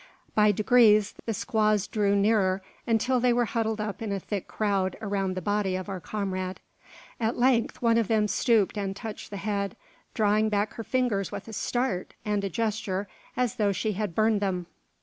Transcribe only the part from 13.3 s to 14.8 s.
as though she had burned them.